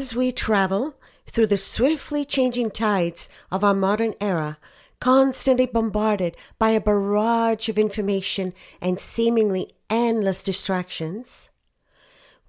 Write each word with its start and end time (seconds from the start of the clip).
As 0.00 0.14
we 0.14 0.32
travel 0.32 0.94
through 1.26 1.48
the 1.48 1.58
swiftly 1.58 2.24
changing 2.24 2.70
tides 2.70 3.28
of 3.50 3.62
our 3.62 3.74
modern 3.74 4.14
era, 4.18 4.56
constantly 4.98 5.66
bombarded 5.66 6.38
by 6.58 6.70
a 6.70 6.80
barrage 6.80 7.68
of 7.68 7.78
information 7.78 8.54
and 8.80 8.98
seemingly 8.98 9.74
endless 9.90 10.42
distractions, 10.42 11.50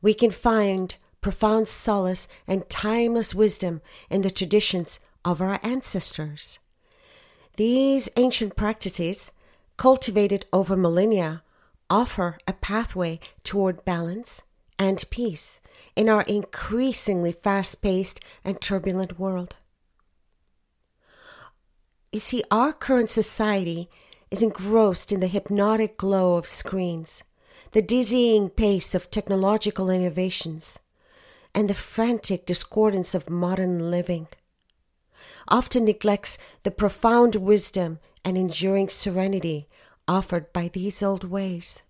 we 0.01 0.13
can 0.13 0.31
find 0.31 0.95
profound 1.19 1.67
solace 1.67 2.29
and 2.47 2.69
timeless 2.69 3.35
wisdom 3.35 3.81
in 4.09 4.21
the 4.21 4.31
traditions 4.31 5.01
of 5.25 5.41
our 5.41 5.59
ancestors. 5.61 6.59
These 7.57 8.07
ancient 8.15 8.55
practices, 8.55 9.33
cultivated 9.75 10.45
over 10.53 10.77
millennia, 10.77 11.43
offer 11.89 12.37
a 12.47 12.53
pathway 12.53 13.19
toward 13.43 13.83
balance 13.83 14.43
and 14.81 15.07
peace 15.11 15.61
in 15.95 16.09
our 16.09 16.23
increasingly 16.23 17.31
fast 17.31 17.83
paced 17.83 18.19
and 18.43 18.59
turbulent 18.59 19.19
world. 19.19 19.57
You 22.11 22.19
see, 22.19 22.43
our 22.49 22.73
current 22.73 23.11
society 23.11 23.91
is 24.31 24.41
engrossed 24.41 25.11
in 25.11 25.19
the 25.19 25.27
hypnotic 25.27 25.97
glow 25.97 26.35
of 26.35 26.47
screens, 26.47 27.23
the 27.73 27.83
dizzying 27.83 28.49
pace 28.49 28.95
of 28.95 29.11
technological 29.11 29.91
innovations, 29.91 30.79
and 31.53 31.69
the 31.69 31.75
frantic 31.75 32.47
discordance 32.47 33.13
of 33.13 33.29
modern 33.29 33.91
living. 33.91 34.29
Often 35.47 35.85
neglects 35.85 36.39
the 36.63 36.71
profound 36.71 37.35
wisdom 37.35 37.99
and 38.25 38.35
enduring 38.35 38.89
serenity 38.89 39.67
offered 40.07 40.51
by 40.51 40.69
these 40.69 41.03
old 41.03 41.23
ways. 41.23 41.83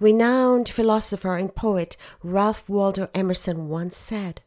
Renowned 0.00 0.68
philosopher 0.68 1.36
and 1.36 1.54
poet 1.54 1.96
Ralph 2.22 2.68
Waldo 2.68 3.08
Emerson 3.14 3.68
once 3.68 3.96
said, 3.96 4.40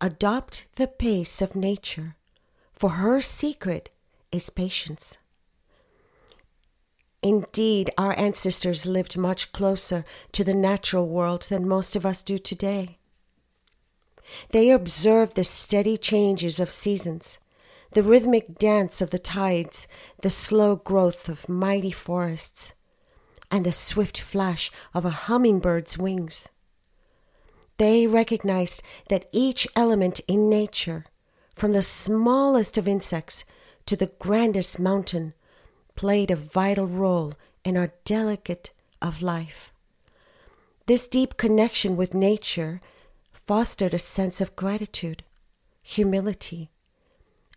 Adopt 0.00 0.68
the 0.76 0.86
pace 0.86 1.42
of 1.42 1.56
nature, 1.56 2.16
for 2.72 2.90
her 2.90 3.20
secret 3.20 3.90
is 4.30 4.50
patience. 4.50 5.18
Indeed, 7.22 7.90
our 7.98 8.16
ancestors 8.16 8.86
lived 8.86 9.16
much 9.16 9.50
closer 9.52 10.04
to 10.32 10.44
the 10.44 10.54
natural 10.54 11.08
world 11.08 11.42
than 11.42 11.66
most 11.66 11.96
of 11.96 12.06
us 12.06 12.22
do 12.22 12.38
today. 12.38 12.98
They 14.50 14.70
observed 14.70 15.34
the 15.34 15.44
steady 15.44 15.96
changes 15.96 16.60
of 16.60 16.70
seasons, 16.70 17.38
the 17.92 18.02
rhythmic 18.02 18.58
dance 18.58 19.00
of 19.00 19.10
the 19.10 19.18
tides, 19.18 19.88
the 20.22 20.30
slow 20.30 20.76
growth 20.76 21.28
of 21.28 21.48
mighty 21.48 21.90
forests, 21.90 22.74
and 23.50 23.64
the 23.64 23.72
swift 23.72 24.20
flash 24.20 24.70
of 24.94 25.04
a 25.04 25.10
hummingbird's 25.10 25.96
wings. 25.96 26.48
They 27.78 28.06
recognized 28.06 28.82
that 29.08 29.28
each 29.32 29.66
element 29.76 30.20
in 30.26 30.48
nature, 30.48 31.06
from 31.54 31.72
the 31.72 31.82
smallest 31.82 32.76
of 32.76 32.88
insects 32.88 33.44
to 33.86 33.96
the 33.96 34.12
grandest 34.18 34.78
mountain, 34.78 35.34
played 35.94 36.30
a 36.30 36.36
vital 36.36 36.86
role 36.86 37.34
in 37.64 37.76
our 37.76 37.92
delicate 38.04 38.72
of 39.00 39.22
life. 39.22 39.72
This 40.86 41.06
deep 41.06 41.36
connection 41.36 41.96
with 41.96 42.14
nature 42.14 42.80
fostered 43.46 43.94
a 43.94 43.98
sense 43.98 44.40
of 44.40 44.56
gratitude, 44.56 45.22
humility, 45.82 46.70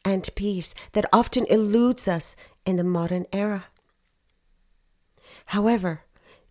and 0.03 0.29
peace 0.35 0.73
that 0.93 1.05
often 1.13 1.45
eludes 1.49 2.07
us 2.07 2.35
in 2.65 2.75
the 2.75 2.83
modern 2.83 3.25
era. 3.31 3.65
However, 5.51 6.05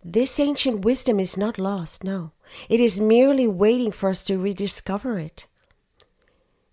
this 0.05 0.39
ancient 0.39 0.85
wisdom 0.85 1.19
is 1.19 1.35
not 1.35 1.59
lost, 1.59 2.05
no. 2.05 2.33
It 2.69 2.81
is 2.81 3.01
merely 3.01 3.49
waiting 3.49 3.93
for 3.93 4.11
us 4.11 4.23
to 4.25 4.37
rediscover 4.37 5.19
it. 5.19 5.47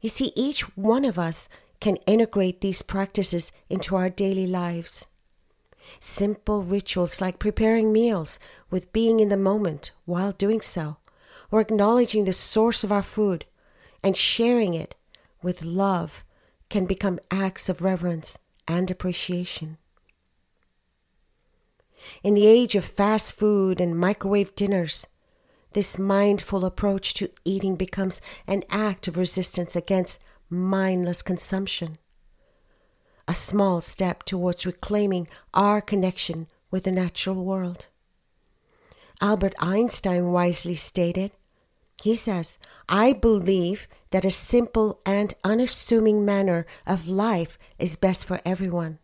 You 0.02 0.10
see, 0.10 0.34
each 0.36 0.64
one 0.76 1.06
of 1.06 1.18
us 1.18 1.48
can 1.80 1.96
integrate 2.06 2.60
these 2.60 2.82
practices 2.82 3.54
into 3.70 3.96
our 3.96 4.10
daily 4.10 4.46
lives. 4.46 5.08
Simple 6.02 6.64
rituals 6.64 7.22
like 7.22 7.40
preparing 7.40 7.94
meals 7.94 8.40
with 8.70 8.92
being 8.92 9.22
in 9.22 9.30
the 9.30 9.38
moment 9.38 9.94
while 10.04 10.34
doing 10.34 10.60
so, 10.60 10.98
or 11.50 11.62
acknowledging 11.62 12.26
the 12.26 12.34
source 12.34 12.84
of 12.84 12.92
our 12.92 13.02
food 13.02 13.46
and 14.04 14.18
sharing 14.18 14.74
it 14.74 14.96
with 15.42 15.64
love 15.64 16.26
can 16.70 16.86
become 16.86 17.22
acts 17.32 17.70
of 17.70 17.82
reverence 17.82 18.38
and 18.68 18.92
appreciation. 18.92 19.78
In 22.24 22.34
the 22.34 22.48
age 22.48 22.76
of 22.76 22.86
fast 22.86 23.34
food 23.34 23.80
and 23.80 23.98
microwave 23.98 24.56
dinners, 24.56 25.06
this 25.74 26.00
mindful 26.00 26.66
approach 26.66 27.14
to 27.16 27.30
eating 27.46 27.76
becomes 27.76 28.22
an 28.48 28.64
act 28.70 29.08
of 29.08 29.18
resistance 29.18 29.76
against 29.76 30.24
mindless 30.50 31.22
consumption. 31.22 31.98
A 33.28 33.34
small 33.34 33.82
step 33.82 34.24
towards 34.24 34.66
reclaiming 34.66 35.28
our 35.54 35.82
connection 35.82 36.48
with 36.72 36.86
the 36.86 36.92
natural 36.92 37.44
world. 37.44 37.88
Albert 39.22 39.54
Einstein 39.60 40.32
wisely 40.32 40.76
stated, 40.76 41.32
he 42.04 42.16
says, 42.16 42.60
I 42.88 43.14
believe 43.14 43.88
that 44.12 44.26
a 44.26 44.30
simple 44.30 45.02
and 45.06 45.34
unassuming 45.44 46.24
manner 46.24 46.66
of 46.86 47.08
life 47.08 47.58
is 47.80 47.96
best 47.96 48.26
for 48.26 48.40
everyone 48.46 49.00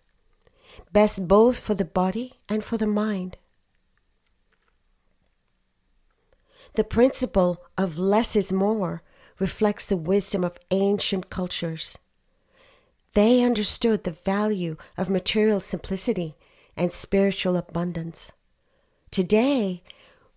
best 0.91 1.27
both 1.27 1.59
for 1.59 1.73
the 1.73 1.85
body 1.85 2.39
and 2.49 2.63
for 2.63 2.77
the 2.77 2.87
mind. 2.87 3.37
The 6.75 6.83
principle 6.83 7.63
of 7.77 7.99
less 7.99 8.35
is 8.35 8.51
more 8.51 9.03
reflects 9.39 9.85
the 9.85 9.97
wisdom 9.97 10.43
of 10.43 10.57
ancient 10.71 11.29
cultures. 11.29 11.97
They 13.13 13.43
understood 13.43 14.03
the 14.03 14.11
value 14.11 14.75
of 14.97 15.09
material 15.09 15.59
simplicity 15.59 16.35
and 16.75 16.91
spiritual 16.91 17.55
abundance. 17.55 18.31
Today, 19.11 19.81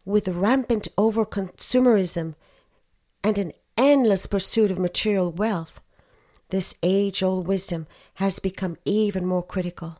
with 0.04 0.28
rampant 0.28 0.88
overconsumerism 0.98 2.34
and 3.24 3.38
an 3.38 3.52
endless 3.78 4.26
pursuit 4.26 4.70
of 4.70 4.78
material 4.78 5.32
wealth, 5.32 5.80
this 6.50 6.76
age 6.82 7.22
old 7.22 7.46
wisdom 7.48 7.86
has 8.14 8.38
become 8.38 8.76
even 8.84 9.24
more 9.24 9.42
critical. 9.42 9.98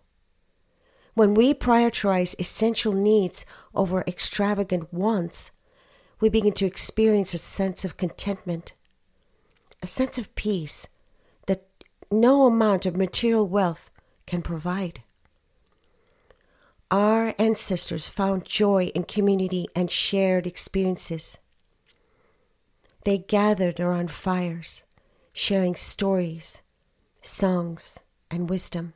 When 1.16 1.32
we 1.32 1.54
prioritize 1.54 2.38
essential 2.38 2.93
needs 2.93 3.47
over 3.75 4.04
extravagant 4.06 4.93
wants, 4.93 5.50
we 6.21 6.28
begin 6.28 6.53
to 6.53 6.66
experience 6.66 7.32
a 7.32 7.38
sense 7.38 7.87
of 7.87 7.97
contentment, 7.97 8.75
a 9.82 9.87
sense 9.87 10.19
of 10.19 10.34
peace 10.34 10.88
that 11.47 11.65
no 12.10 12.44
amount 12.44 12.84
of 12.84 12.99
material 12.99 13.49
wealth 13.49 13.91
can 14.27 14.43
provide. 14.43 15.04
Our 16.91 17.34
ancestors 17.38 18.06
found 18.06 18.44
joy 18.44 18.93
in 18.94 19.04
community 19.04 19.69
and 19.75 19.91
shared 19.91 20.47
experiences. 20.47 21.38
They 23.04 23.16
gathered 23.16 23.81
around 23.81 24.10
fires, 24.10 24.84
sharing 25.33 25.77
stories, 25.77 26.60
songs, 27.22 28.00
and 28.31 28.50
wisdom. 28.50 28.93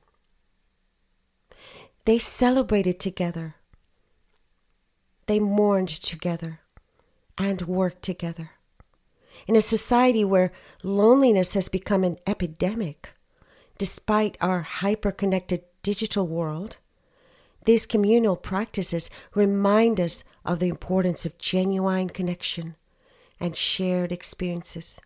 They 2.11 2.19
celebrated 2.19 2.99
together. 2.99 3.55
They 5.27 5.39
mourned 5.39 5.91
together 5.91 6.59
and 7.39 7.63
worked 7.63 8.03
together. 8.03 8.51
In 9.47 9.55
a 9.55 9.61
society 9.61 10.25
where 10.25 10.51
loneliness 10.83 11.55
has 11.55 11.69
become 11.69 12.03
an 12.03 12.17
epidemic, 12.27 13.11
despite 13.79 14.37
our 14.41 14.63
hyper 14.63 15.13
connected 15.13 15.63
digital 15.85 16.27
world, 16.27 16.79
these 17.65 17.87
communal 17.87 18.35
practices 18.35 19.09
remind 19.33 20.01
us 20.01 20.25
of 20.45 20.59
the 20.59 20.69
importance 20.69 21.25
of 21.25 21.39
genuine 21.39 22.09
connection 22.09 22.75
and 23.39 23.57
shared 23.57 24.11
experiences. 24.11 25.01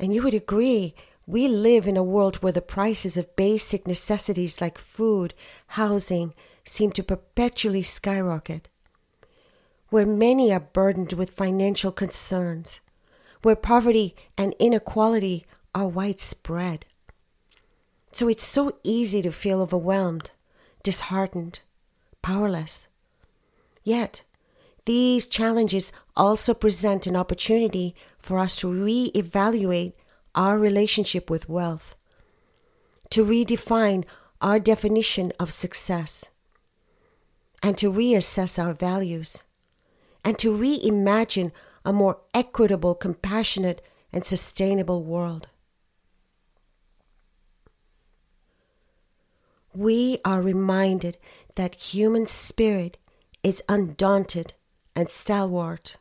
And 0.00 0.12
you 0.12 0.24
would 0.24 0.34
agree 0.34 0.96
we 1.28 1.46
live 1.46 1.86
in 1.86 1.98
a 1.98 2.02
world 2.02 2.36
where 2.36 2.54
the 2.54 2.62
prices 2.62 3.18
of 3.18 3.36
basic 3.36 3.86
necessities 3.86 4.62
like 4.62 4.78
food, 4.78 5.34
housing, 5.66 6.32
seem 6.64 6.90
to 6.90 7.02
perpetually 7.02 7.82
skyrocket, 7.82 8.66
where 9.90 10.06
many 10.06 10.50
are 10.50 10.58
burdened 10.72 11.12
with 11.12 11.28
financial 11.28 11.92
concerns, 11.92 12.80
where 13.42 13.54
poverty 13.54 14.16
and 14.38 14.54
inequality 14.58 15.44
are 15.74 15.86
widespread. 15.86 16.86
So 18.10 18.26
it's 18.26 18.44
so 18.44 18.78
easy 18.82 19.20
to 19.20 19.30
feel 19.30 19.60
overwhelmed, 19.60 20.30
disheartened, 20.82 21.60
powerless. 22.22 22.88
Yet, 23.84 24.22
these 24.86 25.26
challenges 25.26 25.92
also 26.16 26.54
present 26.54 27.06
an 27.06 27.16
opportunity 27.16 27.94
for 28.18 28.38
us 28.38 28.56
to 28.56 28.72
re 28.72 29.12
evaluate 29.14 29.94
our 30.38 30.56
relationship 30.58 31.28
with 31.28 31.48
wealth, 31.48 31.96
to 33.10 33.24
redefine 33.24 34.04
our 34.40 34.60
definition 34.60 35.32
of 35.40 35.52
success, 35.52 36.30
and 37.60 37.76
to 37.76 37.92
reassess 37.92 38.56
our 38.62 38.72
values, 38.72 39.42
and 40.24 40.38
to 40.38 40.56
reimagine 40.56 41.50
a 41.84 41.92
more 41.92 42.20
equitable, 42.32 42.94
compassionate, 42.94 43.82
and 44.12 44.24
sustainable 44.24 45.02
world. 45.02 45.48
We 49.74 50.18
are 50.24 50.40
reminded 50.40 51.18
that 51.56 51.74
human 51.74 52.26
spirit 52.26 52.96
is 53.42 53.62
undaunted 53.68 54.54
and 54.94 55.10
stalwart, 55.10 55.96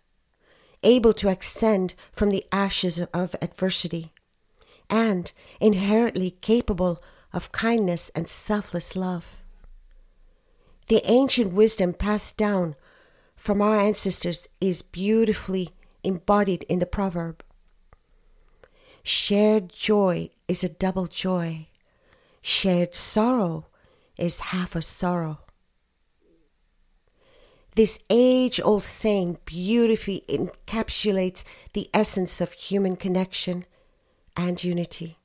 able 0.83 1.13
to 1.13 1.29
ascend 1.29 1.95
from 2.11 2.29
the 2.29 2.45
ashes 2.51 3.01
of 3.13 3.35
adversity, 3.41 4.13
and 4.89 5.31
inherently 5.59 6.31
capable 6.31 7.01
of 7.33 7.51
kindness 7.51 8.09
and 8.15 8.27
selfless 8.27 8.95
love. 8.95 9.35
The 10.87 11.01
ancient 11.05 11.53
wisdom 11.53 11.93
passed 11.93 12.37
down 12.37 12.75
from 13.35 13.61
our 13.61 13.79
ancestors 13.79 14.47
is 14.61 14.81
beautifully 14.81 15.69
embodied 16.03 16.63
in 16.63 16.79
the 16.79 16.85
proverb 16.85 17.43
Shared 19.07 19.69
joy 19.69 20.31
is 20.49 20.65
a 20.65 20.69
double 20.69 21.07
joy, 21.07 21.67
shared 22.41 22.93
sorrow 22.93 23.67
is 24.17 24.51
half 24.51 24.75
a 24.75 24.81
sorrow. 24.81 25.39
This 27.75 28.03
age 28.09 28.59
old 28.61 28.83
saying 28.83 29.37
beautifully 29.45 30.25
encapsulates 30.27 31.45
the 31.71 31.89
essence 31.93 32.41
of 32.41 32.51
human 32.51 32.97
connection 32.97 33.65
and 34.37 34.63
unity. 34.63 35.17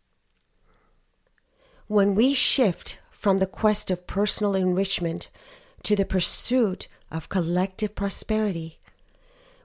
When 1.87 2.15
we 2.15 2.33
shift 2.33 2.99
from 3.11 3.39
the 3.39 3.47
quest 3.47 3.91
of 3.91 4.07
personal 4.07 4.55
enrichment 4.55 5.29
to 5.85 5.95
the 5.95 6.07
pursuit 6.07 6.89
of 7.11 7.29
collective 7.29 7.95
prosperity, 7.95 8.81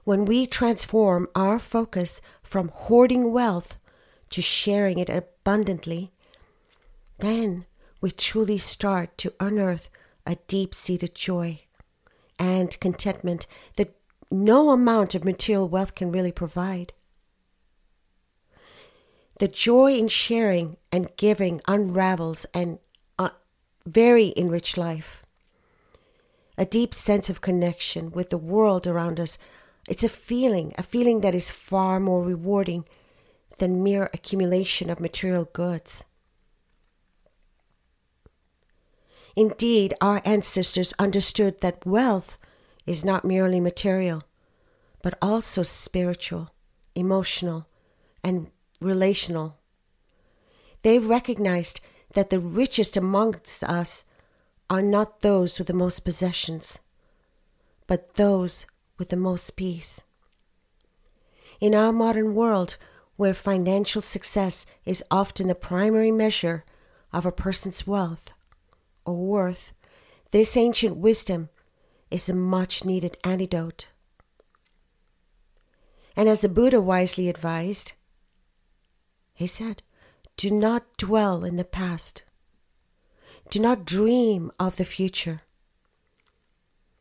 when 0.04 0.26
we 0.26 0.46
transform 0.46 1.28
our 1.34 1.58
focus 1.58 2.20
from 2.42 2.68
hoarding 2.68 3.32
wealth 3.32 3.78
to 4.30 4.42
sharing 4.42 4.98
it 4.98 5.08
abundantly, 5.08 6.12
then 7.18 7.64
we 8.00 8.10
truly 8.10 8.58
start 8.58 9.16
to 9.18 9.32
unearth 9.40 9.88
a 10.26 10.36
deep 10.46 10.74
seated 10.74 11.14
joy 11.14 11.60
and 12.38 12.78
contentment 12.80 13.46
that 13.76 13.96
no 14.30 14.70
amount 14.70 15.14
of 15.14 15.24
material 15.24 15.68
wealth 15.68 15.94
can 15.94 16.12
really 16.12 16.32
provide. 16.32 16.92
The 19.38 19.48
joy 19.48 19.94
in 19.94 20.08
sharing 20.08 20.76
and 20.90 21.14
giving 21.16 21.60
unravels 21.68 22.44
and 22.52 22.78
uh, 23.18 23.30
very 23.86 24.32
enriched 24.36 24.76
life. 24.76 25.22
A 26.56 26.64
deep 26.64 26.92
sense 26.92 27.30
of 27.30 27.40
connection 27.40 28.10
with 28.10 28.30
the 28.30 28.38
world 28.38 28.86
around 28.86 29.20
us. 29.20 29.38
It's 29.88 30.02
a 30.02 30.08
feeling, 30.08 30.74
a 30.76 30.82
feeling 30.82 31.20
that 31.20 31.34
is 31.34 31.52
far 31.52 32.00
more 32.00 32.22
rewarding 32.22 32.84
than 33.58 33.82
mere 33.82 34.10
accumulation 34.12 34.90
of 34.90 34.98
material 34.98 35.48
goods. 35.52 36.04
Indeed, 39.36 39.94
our 40.00 40.20
ancestors 40.24 40.92
understood 40.98 41.60
that 41.60 41.86
wealth 41.86 42.38
is 42.86 43.04
not 43.04 43.24
merely 43.24 43.60
material, 43.60 44.24
but 45.00 45.16
also 45.22 45.62
spiritual, 45.62 46.50
emotional, 46.96 47.68
and 48.24 48.50
relational. 48.80 49.58
They 50.82 50.98
recognized 50.98 51.80
that 52.14 52.30
the 52.30 52.38
richest 52.38 52.96
amongst 52.96 53.64
us 53.64 54.04
are 54.70 54.82
not 54.82 55.20
those 55.20 55.58
with 55.58 55.66
the 55.66 55.74
most 55.74 56.00
possessions, 56.00 56.78
but 57.86 58.14
those 58.14 58.66
with 58.98 59.08
the 59.08 59.16
most 59.16 59.56
peace. 59.56 60.02
In 61.60 61.74
our 61.74 61.92
modern 61.92 62.34
world, 62.34 62.76
where 63.16 63.34
financial 63.34 64.00
success 64.00 64.64
is 64.84 65.04
often 65.10 65.48
the 65.48 65.54
primary 65.54 66.12
measure 66.12 66.64
of 67.12 67.26
a 67.26 67.32
person's 67.32 67.86
wealth, 67.86 68.32
or 69.04 69.16
worth, 69.16 69.72
this 70.30 70.56
ancient 70.56 70.96
wisdom 70.96 71.48
is 72.10 72.28
a 72.28 72.34
much 72.34 72.84
needed 72.84 73.16
antidote. 73.24 73.88
And 76.16 76.28
as 76.28 76.42
the 76.42 76.48
Buddha 76.48 76.80
wisely 76.80 77.28
advised, 77.28 77.92
he 79.38 79.46
said, 79.46 79.84
Do 80.36 80.50
not 80.50 80.96
dwell 80.96 81.44
in 81.44 81.54
the 81.54 81.64
past. 81.64 82.24
Do 83.50 83.60
not 83.60 83.84
dream 83.84 84.50
of 84.58 84.78
the 84.78 84.84
future, 84.84 85.42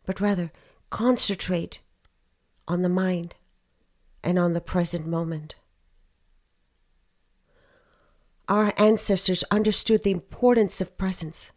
but 0.06 0.22
rather 0.22 0.52
concentrate 0.92 1.80
on 2.68 2.84
the 2.84 2.90
mind 2.90 3.34
and 4.24 4.38
on 4.38 4.54
the 4.54 4.62
present 4.62 5.08
moment. 5.08 5.56
Our 8.48 8.72
ancestors 8.78 9.44
understood 9.50 10.04
the 10.04 10.12
importance 10.12 10.80
of 10.80 10.96
presence 10.96 11.52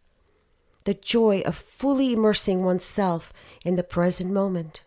the 0.84 0.94
joy 0.94 1.40
of 1.40 1.56
fully 1.56 2.14
immersing 2.14 2.64
oneself 2.64 3.34
in 3.66 3.76
the 3.76 3.84
present 3.84 4.32
moment, 4.32 4.82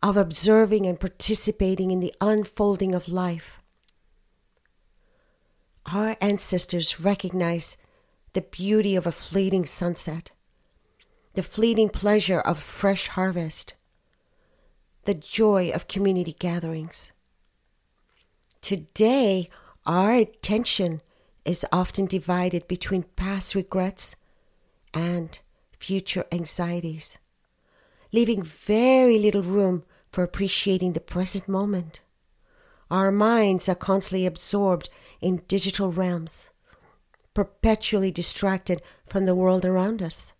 of 0.00 0.16
observing 0.16 0.86
and 0.86 1.00
participating 1.00 1.90
in 1.90 1.98
the 1.98 2.14
unfolding 2.20 2.94
of 2.94 3.08
life. 3.08 3.59
Our 5.92 6.16
ancestors 6.20 7.00
recognized 7.00 7.76
the 8.32 8.42
beauty 8.42 8.94
of 8.94 9.08
a 9.08 9.12
fleeting 9.12 9.64
sunset, 9.64 10.30
the 11.34 11.42
fleeting 11.42 11.88
pleasure 11.88 12.38
of 12.38 12.60
fresh 12.60 13.08
harvest, 13.08 13.74
the 15.04 15.14
joy 15.14 15.70
of 15.70 15.88
community 15.88 16.36
gatherings. 16.38 17.10
Today, 18.60 19.48
our 19.84 20.14
attention 20.14 21.02
is 21.44 21.66
often 21.72 22.06
divided 22.06 22.68
between 22.68 23.02
past 23.16 23.56
regrets 23.56 24.14
and 24.94 25.40
future 25.76 26.24
anxieties, 26.30 27.18
leaving 28.12 28.44
very 28.44 29.18
little 29.18 29.42
room 29.42 29.82
for 30.12 30.22
appreciating 30.22 30.92
the 30.92 31.00
present 31.00 31.48
moment. 31.48 32.00
Our 32.90 33.10
minds 33.10 33.68
are 33.68 33.74
constantly 33.74 34.26
absorbed 34.26 34.88
in 35.20 35.42
digital 35.48 35.92
realms, 35.92 36.50
perpetually 37.34 38.10
distracted 38.10 38.82
from 39.06 39.26
the 39.26 39.34
world 39.34 39.64
around 39.64 40.02
us. 40.02 40.34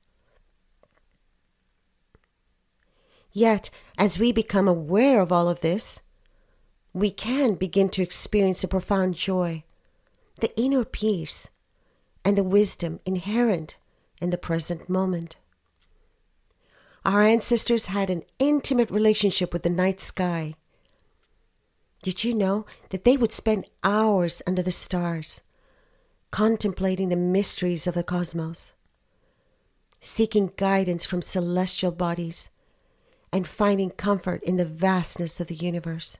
Yet, 3.32 3.70
as 3.96 4.18
we 4.18 4.32
become 4.32 4.66
aware 4.66 5.20
of 5.20 5.30
all 5.30 5.48
of 5.48 5.60
this, 5.60 6.00
we 6.92 7.10
can 7.10 7.54
begin 7.54 7.88
to 7.90 8.02
experience 8.02 8.64
a 8.64 8.68
profound 8.68 9.14
joy, 9.14 9.62
the 10.40 10.58
inner 10.60 10.84
peace, 10.84 11.50
and 12.24 12.36
the 12.36 12.42
wisdom 12.42 13.00
inherent 13.06 13.76
in 14.20 14.30
the 14.30 14.38
present 14.38 14.88
moment. 14.88 15.36
Our 17.04 17.22
ancestors 17.22 17.86
had 17.86 18.10
an 18.10 18.24
intimate 18.38 18.90
relationship 18.90 19.52
with 19.52 19.62
the 19.62 19.70
night 19.70 20.00
sky. 20.00 20.54
Did 22.02 22.24
you 22.24 22.34
know 22.34 22.64
that 22.90 23.04
they 23.04 23.16
would 23.16 23.32
spend 23.32 23.66
hours 23.84 24.42
under 24.46 24.62
the 24.62 24.72
stars, 24.72 25.42
contemplating 26.30 27.10
the 27.10 27.16
mysteries 27.16 27.86
of 27.86 27.94
the 27.94 28.02
cosmos, 28.02 28.72
seeking 30.00 30.52
guidance 30.56 31.04
from 31.04 31.20
celestial 31.20 31.92
bodies, 31.92 32.50
and 33.32 33.46
finding 33.46 33.90
comfort 33.90 34.42
in 34.44 34.56
the 34.56 34.64
vastness 34.64 35.40
of 35.40 35.48
the 35.48 35.54
universe? 35.54 36.16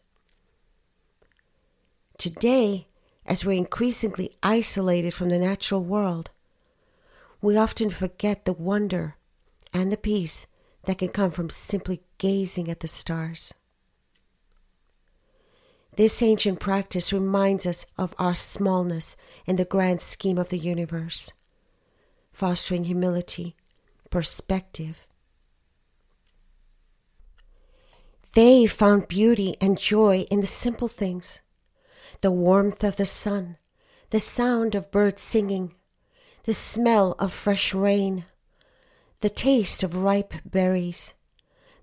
Today, 2.19 2.87
as 3.25 3.45
we're 3.45 3.53
increasingly 3.53 4.37
isolated 4.43 5.15
from 5.15 5.31
the 5.31 5.39
natural 5.39 5.83
world, 5.83 6.31
we 7.41 7.57
often 7.57 7.89
forget 7.89 8.45
the 8.45 8.53
wonder 8.53 9.17
and 9.73 9.91
the 9.91 9.97
peace 9.97 10.47
that 10.85 10.99
can 10.99 11.09
come 11.09 11.31
from 11.31 11.49
simply 11.49 12.03
gazing 12.19 12.69
at 12.71 12.81
the 12.81 12.89
stars. 12.89 13.55
This 15.97 16.23
ancient 16.23 16.61
practice 16.61 17.13
reminds 17.13 17.67
us 17.67 17.87
of 17.99 18.15
our 18.19 18.35
smallness 18.35 19.17
in 19.47 19.57
the 19.57 19.65
grand 19.65 20.01
scheme 20.01 20.39
of 20.39 20.51
the 20.51 20.59
universe, 20.59 21.33
fostering 22.33 22.85
humility, 22.85 23.57
perspective. 24.09 25.07
They 28.35 28.67
found 28.67 29.09
beauty 29.09 29.57
and 29.61 29.77
joy 29.77 30.21
in 30.31 30.41
the 30.41 30.47
simple 30.47 30.89
things 30.89 31.41
the 32.21 32.31
warmth 32.31 32.85
of 32.85 32.97
the 32.97 33.07
sun, 33.07 33.57
the 34.11 34.21
sound 34.21 34.75
of 34.75 34.91
birds 34.91 35.23
singing, 35.23 35.75
the 36.45 36.53
smell 36.53 37.17
of 37.19 37.33
fresh 37.33 37.75
rain, 37.75 38.25
the 39.21 39.31
taste 39.31 39.83
of 39.83 39.97
ripe 39.97 40.35
berries, 40.45 41.15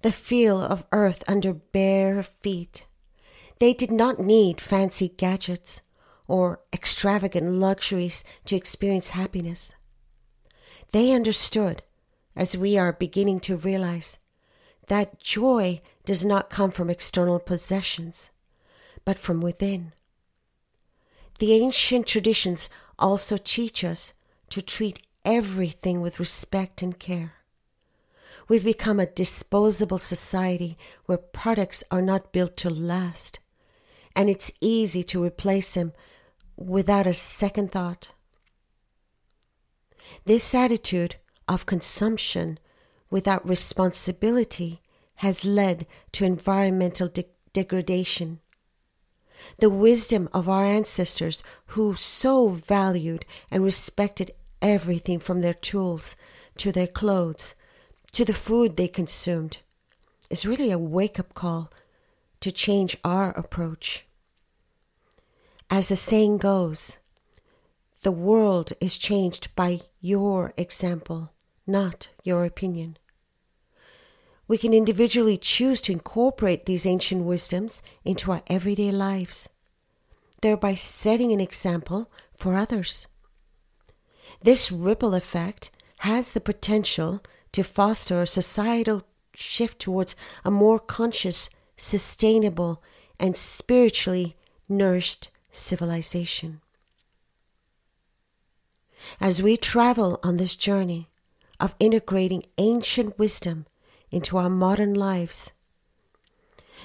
the 0.02 0.12
feel 0.12 0.62
of 0.62 0.86
earth 0.92 1.24
under 1.28 1.54
bare 1.54 2.24
feet. 2.24 2.87
They 3.60 3.74
did 3.74 3.92
not 3.92 4.20
need 4.20 4.62
fancy 4.62 5.10
gadgets 5.10 5.82
or 6.28 6.60
extravagant 6.72 7.50
luxuries 7.52 8.24
to 8.46 8.56
experience 8.56 9.10
happiness. 9.10 9.74
They 10.92 11.12
understood, 11.12 11.82
as 12.36 12.58
we 12.58 12.78
are 12.78 12.94
beginning 12.94 13.40
to 13.42 13.58
realize, 13.58 14.20
that 14.88 15.20
joy 15.20 15.82
does 16.06 16.24
not 16.24 16.50
come 16.50 16.72
from 16.72 16.90
external 16.90 17.40
possessions, 17.40 18.30
but 19.06 19.20
from 19.20 19.42
within. 19.42 19.94
The 21.40 21.54
ancient 21.54 22.08
traditions 22.08 22.70
also 22.98 23.38
teach 23.38 23.84
us 23.84 24.14
to 24.50 24.62
treat 24.62 25.06
everything 25.26 26.02
with 26.02 26.20
respect 26.20 26.82
and 26.82 26.98
care. 26.98 27.34
We've 28.48 28.64
become 28.64 29.00
a 29.00 29.06
disposable 29.06 29.98
society 29.98 30.78
where 31.06 31.18
products 31.18 31.84
are 31.92 32.02
not 32.02 32.32
built 32.32 32.56
to 32.58 32.70
last, 32.70 33.40
and 34.18 34.32
it's 34.32 34.52
easy 34.60 35.04
to 35.04 35.24
replace 35.24 35.76
him 35.76 35.94
without 36.58 37.06
a 37.06 37.14
second 37.14 37.72
thought. 37.72 38.14
This 40.26 40.56
attitude 40.56 41.18
of 41.48 41.68
consumption 41.68 42.58
without 43.12 43.48
responsibility 43.48 44.82
has 45.18 45.46
led 45.46 45.86
to 46.14 46.26
environmental 46.26 47.08
de- 47.08 47.26
degradation. 47.54 48.40
The 49.60 49.70
wisdom 49.70 50.30
of 50.34 50.50
our 50.50 50.66
ancestors, 50.66 51.44
who 51.68 51.94
so 51.94 52.50
valued 52.50 53.24
and 53.52 53.64
respected 53.64 54.32
everything 54.64 55.20
from 55.20 55.42
their 55.42 55.54
tools 55.54 56.16
to 56.58 56.72
their 56.72 56.88
clothes 56.88 57.54
to 58.14 58.26
the 58.26 58.34
food 58.34 58.78
they 58.78 58.88
consumed, 58.88 59.60
is 60.32 60.48
really 60.48 60.72
a 60.72 60.80
wake 60.80 61.20
up 61.20 61.36
call 61.36 61.72
to 62.40 62.52
change 62.52 62.98
our 63.04 63.30
approach. 63.32 64.07
As 65.70 65.90
the 65.90 65.96
saying 65.96 66.38
goes, 66.38 66.98
the 68.04 68.12
world 68.12 68.72
is 68.80 68.98
changed 68.98 69.54
by 69.56 69.82
your 70.00 70.54
example, 70.56 71.34
not 71.66 72.10
your 72.24 72.46
opinion. 72.46 72.98
We 74.48 74.58
can 74.58 74.74
individually 74.74 75.38
choose 75.38 75.82
to 75.82 75.92
incorporate 75.92 76.66
these 76.66 76.86
ancient 76.86 77.26
wisdoms 77.26 77.82
into 78.06 78.32
our 78.32 78.44
everyday 78.48 78.92
lives, 78.92 79.50
thereby 80.42 80.74
setting 80.74 81.34
an 81.34 81.42
example 81.42 82.10
for 82.38 82.56
others. 82.56 83.08
This 84.42 84.72
ripple 84.72 85.14
effect 85.14 85.70
has 86.00 86.32
the 86.32 86.40
potential 86.40 87.22
to 87.52 87.64
foster 87.64 88.22
a 88.22 88.28
societal 88.28 89.04
shift 89.34 89.80
towards 89.80 90.16
a 90.46 90.52
more 90.52 90.80
conscious, 90.80 91.50
sustainable, 91.76 92.82
and 93.20 93.36
spiritually 93.36 94.38
nourished 94.70 95.30
civilization. 95.58 96.62
As 99.20 99.42
we 99.42 99.58
travel 99.58 100.20
on 100.24 100.38
this 100.38 100.56
journey 100.56 101.10
of 101.60 101.76
integrating 101.80 102.44
ancient 102.58 103.18
wisdom 103.18 103.66
into 104.12 104.38
our 104.38 104.50
modern 104.50 104.94
lives, 104.94 105.52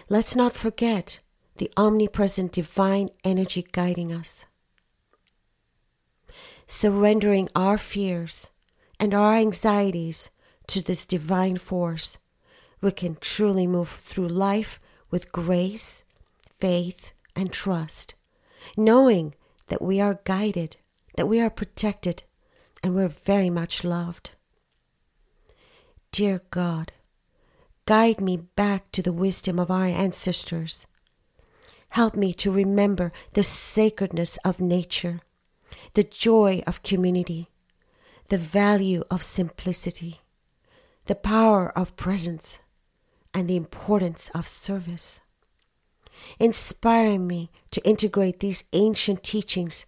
let's 0.09 0.35
not 0.35 0.55
forget 0.55 1.21
the 1.57 1.71
omnipresent 1.77 2.53
divine 2.53 3.11
energy 3.25 3.65
guiding 3.73 4.13
us. 4.13 4.47
Surrendering 6.67 7.49
our 7.55 7.77
fears 7.77 8.51
and 8.99 9.13
our 9.13 9.35
anxieties 9.35 10.31
to 10.67 10.81
this 10.81 11.05
divine 11.05 11.59
force, 11.59 12.19
we 12.81 12.91
can 12.91 13.17
truly 13.21 13.67
move 13.67 13.91
through 13.91 14.29
life 14.29 14.81
with 15.11 15.31
grace, 15.33 16.05
faith, 16.59 17.13
and 17.37 17.53
trust, 17.53 18.15
knowing 18.77 19.35
that 19.69 19.83
we 19.83 20.01
are 20.01 20.21
guided, 20.25 20.77
that 21.17 21.27
we 21.27 21.41
are 21.41 21.51
protected, 21.51 22.23
and 22.83 22.95
we're 22.95 23.09
very 23.09 23.51
much 23.51 23.85
loved. 23.85 24.33
Dear 26.11 26.43
God, 26.51 26.93
guide 27.87 28.21
me 28.21 28.37
back 28.37 28.93
to 28.93 29.03
the 29.03 29.13
wisdom 29.13 29.59
of 29.59 29.71
our 29.71 29.87
ancestors. 29.87 30.87
Help 31.91 32.15
me 32.15 32.33
to 32.35 32.51
remember 32.51 33.13
the 33.35 33.43
sacredness 33.43 34.39
of 34.39 34.61
nature, 34.61 35.21
the 35.95 36.03
joy 36.03 36.63
of 36.67 36.83
community, 36.83 37.49
the 38.29 38.39
value 38.39 39.03
of 39.11 39.23
simplicity, 39.23 40.21
the 41.07 41.15
power 41.15 41.77
of 41.77 41.97
presence, 41.97 42.61
and 43.35 43.49
the 43.49 43.57
importance 43.57 44.31
of 44.35 44.47
service. 44.49 45.21
Inspire 46.39 47.19
me 47.19 47.51
to 47.71 47.85
integrate 47.87 48.41
these 48.41 48.65
ancient 48.73 49.23
teachings 49.23 49.87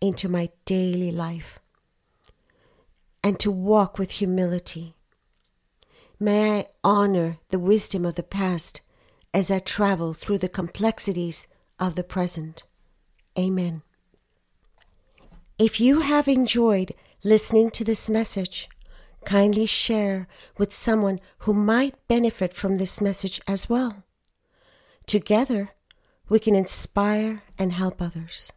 into 0.00 0.28
my 0.28 0.50
daily 0.64 1.10
life 1.10 1.58
and 3.22 3.38
to 3.40 3.50
walk 3.50 3.98
with 3.98 4.12
humility. 4.12 4.94
May 6.20 6.60
I 6.60 6.66
honor 6.82 7.38
the 7.48 7.58
wisdom 7.58 8.04
of 8.04 8.14
the 8.14 8.22
past 8.22 8.80
as 9.34 9.50
I 9.50 9.58
travel 9.58 10.14
through 10.14 10.38
the 10.38 10.48
complexities 10.48 11.46
of 11.78 11.94
the 11.94 12.04
present. 12.04 12.64
Amen. 13.38 13.82
If 15.58 15.80
you 15.80 16.00
have 16.00 16.28
enjoyed 16.28 16.94
listening 17.24 17.70
to 17.72 17.84
this 17.84 18.08
message, 18.08 18.68
kindly 19.24 19.66
share 19.66 20.26
with 20.56 20.72
someone 20.72 21.20
who 21.40 21.52
might 21.52 21.94
benefit 22.08 22.54
from 22.54 22.76
this 22.76 23.00
message 23.00 23.40
as 23.46 23.68
well. 23.68 24.04
Together, 25.08 25.70
we 26.28 26.38
can 26.38 26.54
inspire 26.54 27.42
and 27.58 27.72
help 27.72 28.02
others. 28.02 28.52